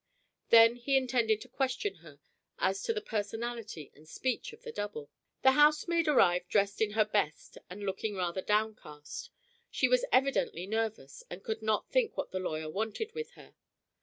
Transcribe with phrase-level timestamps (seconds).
[0.49, 2.19] Then he intended to question her
[2.57, 5.11] as to the personality and speech of the double.
[5.43, 9.29] The housemaid arrived dressed in her best and looking rather downcast.
[9.69, 13.53] She was evidently nervous, and could not think what the lawyer wanted with her.